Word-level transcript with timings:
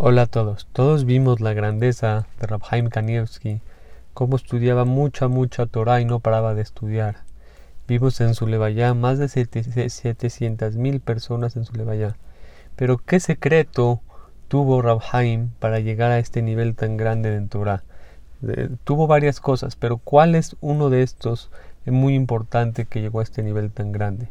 Hola 0.00 0.22
a 0.22 0.26
todos. 0.26 0.68
Todos 0.72 1.04
vimos 1.06 1.40
la 1.40 1.54
grandeza 1.54 2.28
de 2.38 2.46
Rabhaim 2.46 2.88
Kanievski, 2.88 3.60
cómo 4.14 4.36
estudiaba 4.36 4.84
mucha, 4.84 5.26
mucha 5.26 5.66
Torah 5.66 6.00
y 6.00 6.04
no 6.04 6.20
paraba 6.20 6.54
de 6.54 6.62
estudiar. 6.62 7.16
Vimos 7.88 8.20
en 8.20 8.36
su 8.36 8.46
levaya 8.46 8.94
más 8.94 9.18
de 9.18 9.26
700 9.26 10.76
mil 10.76 11.00
personas 11.00 11.56
en 11.56 11.64
su 11.64 11.72
levaya. 11.72 12.14
Pero 12.76 12.98
¿qué 12.98 13.18
secreto 13.18 14.00
tuvo 14.46 14.82
Rabhaim 14.82 15.48
para 15.58 15.80
llegar 15.80 16.12
a 16.12 16.20
este 16.20 16.42
nivel 16.42 16.76
tan 16.76 16.96
grande 16.96 17.34
en 17.34 17.48
Torah? 17.48 17.82
tuvo 18.84 19.08
varias 19.08 19.40
cosas, 19.40 19.74
pero 19.74 19.96
¿cuál 19.96 20.36
es 20.36 20.54
uno 20.60 20.90
de 20.90 21.02
estos 21.02 21.50
es 21.86 21.92
muy 21.92 22.14
importante 22.14 22.84
que 22.84 23.00
llegó 23.00 23.18
a 23.18 23.24
este 23.24 23.42
nivel 23.42 23.72
tan 23.72 23.90
grande? 23.90 24.28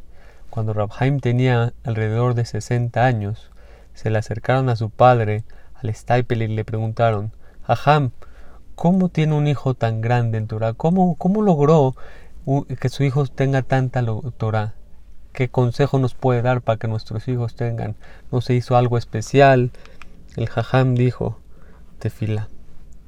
Cuando 0.50 0.72
Rabhaim 0.72 1.20
tenía 1.20 1.74
alrededor 1.84 2.36
de 2.36 2.46
60 2.46 3.06
años, 3.06 3.52
se 3.94 4.12
le 4.12 4.20
acercaron 4.20 4.70
a 4.70 4.78
su 4.78 4.92
padre, 4.92 5.44
al 5.82 5.94
Staipel, 5.94 6.42
y 6.42 6.48
le 6.48 6.66
preguntaron, 6.66 7.32
Ajam, 7.66 8.12
¿cómo 8.76 9.10
tiene 9.10 9.34
un 9.36 9.48
hijo 9.48 9.74
tan 9.74 10.02
grande 10.02 10.38
en 10.38 10.48
Torah? 10.48 10.74
¿Cómo, 10.74 11.16
cómo 11.16 11.42
logró 11.42 11.96
que 12.80 12.90
su 12.90 13.04
hijo 13.04 13.26
tenga 13.26 13.62
tanta 13.62 14.04
Torah? 14.38 14.74
¿Qué 15.34 15.50
consejo 15.50 16.00
nos 16.00 16.16
puede 16.16 16.42
dar 16.42 16.62
para 16.62 16.78
que 16.78 16.88
nuestros 16.88 17.28
hijos 17.28 17.56
tengan? 17.56 17.96
¿No 18.32 18.42
se 18.42 18.54
hizo 18.54 18.76
algo 18.76 18.98
especial? 18.98 19.72
El 20.36 20.48
Jajam 20.48 20.96
dijo, 20.96 21.40
Tefila, 22.00 22.50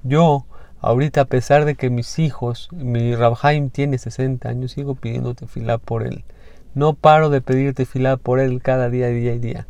yo 0.03 0.45
ahorita 0.81 1.21
a 1.21 1.25
pesar 1.25 1.65
de 1.65 1.75
que 1.75 1.89
mis 1.89 2.19
hijos, 2.19 2.69
mi 2.71 3.15
Rabhaim 3.15 3.69
tiene 3.69 3.97
60 3.97 4.49
años, 4.49 4.71
sigo 4.71 4.95
pidiendo 4.95 5.33
tefila 5.33 5.77
por 5.77 6.03
él. 6.03 6.23
No 6.73 6.93
paro 6.93 7.29
de 7.29 7.41
pedir 7.41 7.73
tefila 7.73 8.17
por 8.17 8.39
él 8.39 8.61
cada 8.61 8.89
día, 8.89 9.07
día 9.07 9.33
y 9.33 9.39
día. 9.39 9.67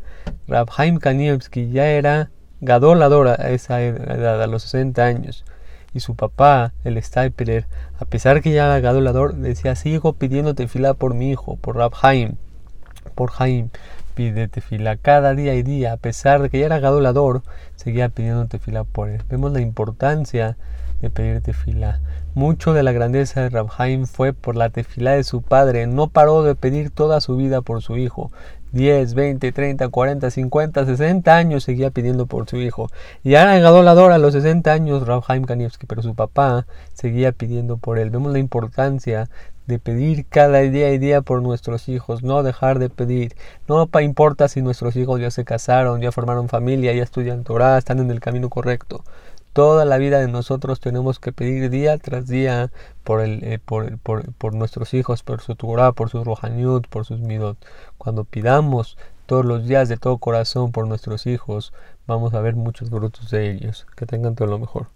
Rabhaim 0.47 0.97
Kanievski 0.97 1.69
ya 1.71 1.87
era 1.87 2.29
gadolador 2.61 3.27
a 3.27 3.51
esa 3.51 3.81
edad, 3.81 4.41
a 4.41 4.47
los 4.47 4.63
60 4.63 5.03
años. 5.03 5.45
Y 5.93 6.01
su 6.01 6.15
papá, 6.15 6.73
el 6.83 7.01
Stapler, 7.01 7.65
a 7.99 8.05
pesar 8.05 8.41
que 8.41 8.51
ya 8.51 8.65
era 8.65 8.79
gadolador, 8.79 9.33
decía, 9.35 9.75
sigo 9.75 10.13
pidiendo 10.13 10.53
tefila 10.53 10.93
por 10.93 11.15
mi 11.15 11.31
hijo, 11.31 11.55
por 11.57 11.77
Rabhaim, 11.77 12.35
por 13.15 13.31
Jaim. 13.31 13.69
Pide 14.19 14.49
tefila 14.49 14.97
cada 14.97 15.33
día 15.33 15.55
y 15.55 15.63
día, 15.63 15.93
a 15.93 15.95
pesar 15.95 16.41
de 16.41 16.49
que 16.49 16.59
ya 16.59 16.65
era 16.65 16.79
gadolador, 16.79 17.41
seguía 17.77 18.09
pidiendo 18.09 18.47
tefila 18.47 18.83
por 18.83 19.07
él. 19.07 19.23
Vemos 19.29 19.53
la 19.53 19.61
importancia 19.61 20.57
de 21.01 21.09
pedir 21.09 21.39
tefila. 21.39 22.01
Mucho 22.35 22.73
de 22.73 22.83
la 22.83 22.91
grandeza 22.91 23.39
de 23.39 23.49
Rabhaim 23.49 24.07
fue 24.07 24.33
por 24.33 24.57
la 24.57 24.71
tefila 24.71 25.11
de 25.11 25.23
su 25.23 25.41
padre. 25.41 25.87
No 25.87 26.09
paró 26.09 26.43
de 26.43 26.55
pedir 26.55 26.89
toda 26.89 27.21
su 27.21 27.37
vida 27.37 27.61
por 27.61 27.81
su 27.81 27.95
hijo. 27.95 28.29
10, 28.73 29.13
20, 29.13 29.53
30, 29.53 29.87
40, 29.87 30.29
50, 30.29 30.85
60 30.85 31.35
años 31.37 31.63
seguía 31.63 31.89
pidiendo 31.89 32.25
por 32.25 32.49
su 32.49 32.57
hijo. 32.57 32.89
Y 33.23 33.35
ahora 33.35 33.57
la 33.57 33.91
a 33.91 34.17
los 34.17 34.33
60 34.33 34.69
años, 34.69 35.07
Rabhaim 35.07 35.45
Kanievski, 35.45 35.85
pero 35.85 36.01
su 36.01 36.13
papá 36.13 36.67
seguía 36.93 37.31
pidiendo 37.31 37.77
por 37.77 37.97
él. 37.97 38.09
Vemos 38.09 38.33
la 38.33 38.39
importancia 38.39 39.29
de 39.69 39.79
pedir 39.79 40.25
cada 40.25 40.59
día 40.59 40.91
y 40.91 40.97
día 40.97 41.21
por 41.21 41.41
nuestros 41.41 41.87
hijos, 41.89 42.23
no 42.23 42.43
dejar 42.43 42.79
de 42.79 42.89
pedir. 42.89 43.35
No 43.67 43.87
importa 44.01 44.47
si 44.49 44.61
nuestros 44.61 44.95
hijos 44.95 45.21
ya 45.21 45.31
se 45.31 45.45
casaron, 45.45 46.01
ya 46.01 46.11
formaron 46.11 46.49
familia, 46.49 46.91
ya 46.93 47.03
estudian 47.03 47.43
Torah, 47.43 47.77
están 47.77 47.99
en 47.99 48.11
el 48.11 48.19
camino 48.19 48.49
correcto. 48.49 49.03
Toda 49.53 49.85
la 49.85 49.97
vida 49.97 50.19
de 50.19 50.27
nosotros 50.27 50.79
tenemos 50.79 51.19
que 51.19 51.31
pedir 51.31 51.69
día 51.69 51.97
tras 51.99 52.27
día 52.27 52.71
por, 53.03 53.21
el, 53.21 53.43
eh, 53.43 53.59
por, 53.63 53.97
por, 53.99 54.33
por, 54.33 54.55
nuestros 54.55 54.93
hijos, 54.93 55.21
por 55.23 55.41
su 55.41 55.55
Torah, 55.55 55.91
por 55.91 56.09
su 56.09 56.23
Rohaniut, 56.23 56.87
por 56.87 57.05
sus 57.05 57.19
Midot. 57.19 57.57
Cuando 57.97 58.23
pidamos 58.23 58.97
todos 59.27 59.45
los 59.45 59.67
días 59.67 59.87
de 59.87 59.97
todo 59.97 60.17
corazón 60.17 60.71
por 60.71 60.87
nuestros 60.87 61.27
hijos, 61.27 61.73
vamos 62.07 62.33
a 62.33 62.41
ver 62.41 62.55
muchos 62.55 62.89
frutos 62.89 63.29
de 63.29 63.51
ellos. 63.51 63.85
Que 63.95 64.05
tengan 64.07 64.35
todo 64.35 64.47
lo 64.47 64.59
mejor. 64.59 64.87